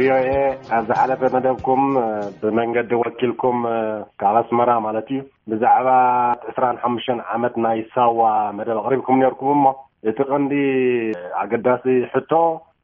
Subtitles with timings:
[0.00, 0.34] ሪኦኤ
[0.74, 1.82] ኣብ ዝሓለፈ መደብኩም
[2.40, 3.56] ብመንገዲ ወኪልኩም
[4.20, 5.88] ካብ ኣስመራ ማለት እዩ ብዛዕባ
[6.50, 8.20] ዕስራን ሓሙሽተን ዓመት ናይ ሳዋ
[8.58, 9.64] መደብ ኣቅሪብኩም ነርኩም እሞ
[10.12, 10.52] እቲ ቅንዲ
[11.42, 11.84] ኣገዳሲ
[12.14, 12.32] ሕቶ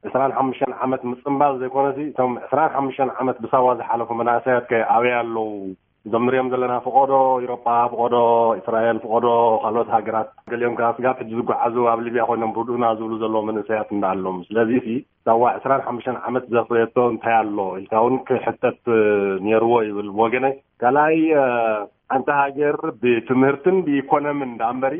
[0.09, 5.47] 2ስራን ሓሙሽተን ዓመት ምፅምባል ዘይኮነ እቶም ዕስራን ሓሙሽተን ዓመት ብሳዋ ዝሓለፉ መናእሰያት ከ ኣብይ ኣለዉ
[6.07, 7.13] እዞም ንሪኦም ዘለና ፍቆዶ
[7.45, 8.17] ኢሮፓ ፍቆዶ
[8.59, 9.27] እስራኤል ፍቆዶ
[9.63, 14.05] ካልኦት ሃገራት ገሊኦም ካ ስጋብ ሕዚ ዝጓዓዙ ኣብ ሊብያ ኮይኖም ብድኡና ዝብሉ ዘለዎ መንእሰያት እዳ
[14.15, 14.73] ኣሎም ስለዚ
[15.29, 18.83] ሳዋ ዕስራን ሓሙሽተን ዓመት ዘፍሬየቶ እንታይ ኣሎ ኢልካውን ክሕተት
[19.47, 21.19] ኔይርዎ ይብል ወገነይ ካልኣይ
[22.13, 24.97] ሓንቲ ሃገር ብትምህርትን ብኮኖምን እዳ እንበሪ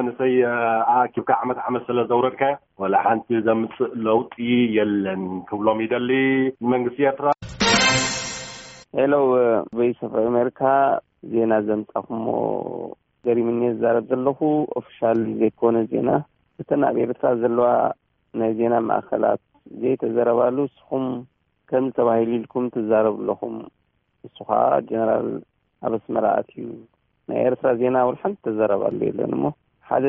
[0.00, 0.34] መንእሰይ
[1.22, 4.36] ብካ ዓመት ዓመት ስለዘውረድካያ ወላ ሓንቲ ዘምፅእ ለውጢ
[4.78, 6.10] የለን ክብሎም ይደሊ
[6.66, 7.28] ንመንግስቲ ኤርትራ
[8.98, 9.26] ሄሎው
[9.78, 10.60] ቫይስ ኦፍ ኣሜሪካ
[11.32, 12.24] ዜና ዘምፃኹሞ
[13.26, 14.38] ገሪምን ዝዛረብ ዘለኹ
[14.80, 16.10] ኦፍሻሊ ዘይኮነ ዜና
[16.62, 17.68] እተ ንኣብ ኤርትራ ዘለዋ
[18.40, 19.40] ናይ ዜና ማእከላት
[19.82, 21.06] ዘይ ተዘረባሉ ንስኹም
[21.70, 23.54] ከምዝ ተባሂሉ ኢልኩም ትዛረብ ኣለኹም
[24.24, 25.28] ንሱከዓ ጀነራል
[25.88, 26.64] ኣበስመርኣት እዩ
[27.30, 29.44] ናይ ኤርትራ ዜና ውሉ ሓንቲ ተዘረባሉ የለን እሞ
[29.90, 30.04] ሓደ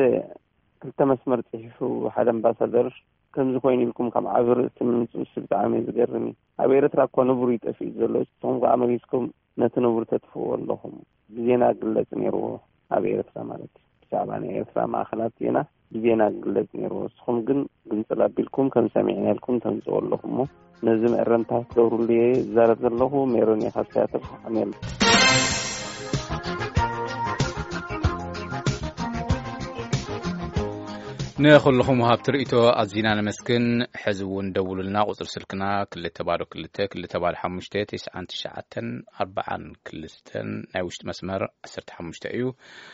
[0.82, 1.78] ክልተ መስመር ፅሒፉ
[2.16, 2.88] ሓደ ኣምባሳደር
[3.34, 7.48] ከምዚ ኮይኑ ኢልኩም ካም ዓብር እቲ ምምፅ ብጣዕሚ እ ዝገርም ዩ ኣብ ኤርትራ እኳ ንብሩ
[7.54, 9.24] ይጠፍኢት ዘሎኹም ዓመሊስኩም
[9.60, 10.94] ነቲ ንብሩ ተጥፍዎ ኣለኹም
[11.36, 12.42] ብዜና ግለፅ ነይርዎ
[12.96, 15.58] ኣብ ኤርትራ ማለት እዩ ብዛዕባ ናይ ኤርትራ ማእኸላት ዜና
[15.94, 17.60] ብዜና ግለፅ ነይርዎ ንስኹም ግን
[17.92, 20.40] ግምፅል ኣቢልኩም ከምሰሚዕናኢልኩም ተንፅዎ ኣለኹምእሞ
[20.88, 24.72] ነዚ መዕረንታት ትገብሩሉ የ ዝዛረብ ዘለኹ መረኒካብ ስያተርዓሚኣሎ
[31.44, 33.64] ንክልኹም ሃብቲ ርእቶ ኣዚና ንመስክን
[34.02, 35.62] ሕዚ እውን ደውሉልና ቁፅር ስልክና
[35.94, 37.96] 2 ባዶ 2 2 ባዶ ሓሙሽ 9
[38.32, 38.52] 9ዓ
[39.24, 39.48] 4ዓ
[39.94, 42.44] 2ተ ናይ ውሽጢ መስመር 1 ሓሙሽተ እዩ